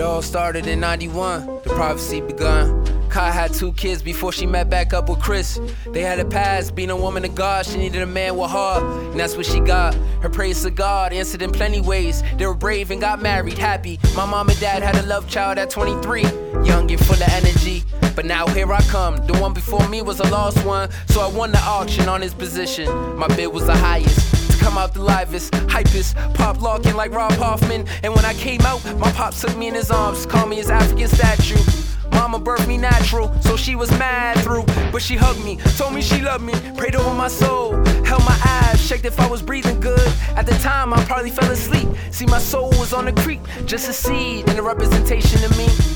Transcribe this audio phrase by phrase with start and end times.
[0.00, 2.84] all started in 91, the prophecy begun.
[3.08, 5.58] Kai had two kids before she met back up with Chris.
[5.92, 8.82] They had a past, being a woman of God, she needed a man with heart,
[8.82, 9.94] and that's what she got.
[10.20, 12.22] Her praise to God answered in plenty ways.
[12.36, 13.98] They were brave and got married, happy.
[14.14, 16.22] My mom and dad had a love child at 23,
[16.64, 17.82] young and full of energy.
[18.14, 19.16] But now here I come.
[19.26, 22.34] The one before me was a lost one, so I won the auction on his
[22.34, 22.88] position.
[23.16, 24.27] My bid was the highest
[24.68, 27.86] come out the livest, hypest, pop locking like Rob Hoffman.
[28.02, 30.68] And when I came out, my pop took me in his arms, called me his
[30.68, 31.56] African statue.
[32.12, 34.64] Mama birthed me natural, so she was mad through.
[34.92, 38.38] But she hugged me, told me she loved me, prayed over my soul, held my
[38.44, 40.12] eyes, checked if I was breathing good.
[40.36, 41.88] At the time, I probably fell asleep.
[42.10, 45.87] See, my soul was on the creek, just a seed and a representation of me.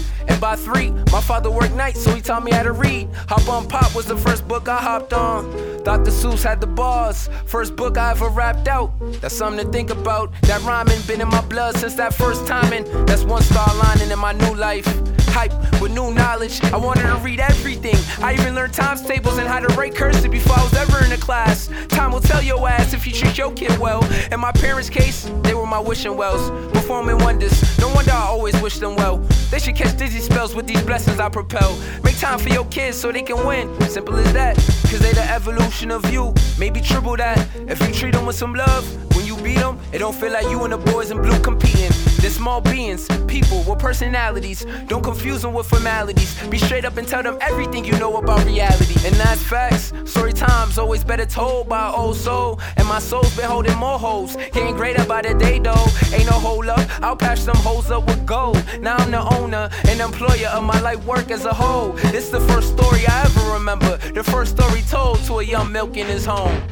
[0.42, 3.08] By three, my father worked nights, so he taught me how to read.
[3.28, 5.44] Hop on Pop was the first book I hopped on.
[5.84, 6.10] Dr.
[6.10, 8.90] Seuss had the bars, first book I ever rapped out.
[9.20, 10.32] That's something to think about.
[10.42, 14.10] That rhyming been in my blood since that first time, and that's one star lining
[14.10, 14.84] in my new life.
[15.28, 17.94] Hype with new knowledge, I wanted to read everything.
[18.18, 21.12] I even learned times tables and how to write cursive before I was ever in
[21.12, 21.68] a class.
[21.86, 24.04] Time will tell your ass if you treat your kid well.
[24.32, 27.78] In my parents' case, they were my wishing wells, performing wonders.
[27.78, 29.24] No wonder I always wish them well.
[29.52, 31.78] They should catch dizzy spells with these blessings I propel.
[32.02, 33.68] Make time for your kids so they can win.
[33.82, 34.56] Simple as that.
[34.56, 36.32] Cause they the evolution of you.
[36.58, 37.36] Maybe triple that.
[37.68, 40.48] If you treat them with some love, when you beat them, it don't feel like
[40.48, 41.90] you and the boys in blue competing.
[42.22, 44.64] They're small beings, people with personalities.
[44.86, 46.32] Don't confuse them with formalities.
[46.48, 48.94] Be straight up and tell them everything you know about reality.
[49.06, 49.92] And that's facts.
[50.06, 50.21] Story
[50.72, 52.58] time's always better told by old soul.
[52.76, 54.36] And my soul's been holding more hoes.
[54.52, 55.86] Getting greater by the day though.
[56.14, 56.80] Ain't no hold up.
[57.02, 58.56] I'll patch some hoes up with gold.
[58.80, 61.92] Now I'm the owner and employer of my life work as a whole.
[62.12, 63.98] This the first story I ever remember.
[64.14, 66.62] The first story told to a young milk in his home.